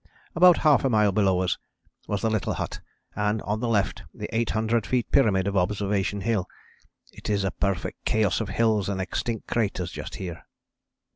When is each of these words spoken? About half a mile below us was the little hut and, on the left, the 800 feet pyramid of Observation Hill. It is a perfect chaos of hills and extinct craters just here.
About 0.35 0.57
half 0.57 0.83
a 0.83 0.89
mile 0.89 1.11
below 1.11 1.41
us 1.41 1.59
was 2.07 2.23
the 2.23 2.29
little 2.31 2.55
hut 2.55 2.79
and, 3.15 3.39
on 3.43 3.59
the 3.59 3.67
left, 3.67 4.01
the 4.15 4.27
800 4.35 4.83
feet 4.87 5.11
pyramid 5.11 5.45
of 5.47 5.55
Observation 5.55 6.21
Hill. 6.21 6.47
It 7.11 7.29
is 7.29 7.43
a 7.43 7.51
perfect 7.51 8.03
chaos 8.03 8.41
of 8.41 8.49
hills 8.49 8.89
and 8.89 8.99
extinct 8.99 9.45
craters 9.45 9.91
just 9.91 10.15
here. 10.15 10.41